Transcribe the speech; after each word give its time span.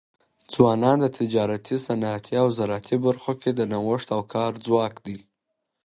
ځوانان 0.53 0.97
د 1.01 1.05
تجارتي، 1.19 1.75
صنعتي 1.85 2.33
او 2.41 2.47
زراعتي 2.57 2.95
برخو 3.05 3.31
کي 3.41 3.49
د 3.53 3.61
نوښت 3.71 4.07
او 4.15 4.21
کار 4.33 4.51
ځواک 4.65 4.93
دی. 5.05 5.17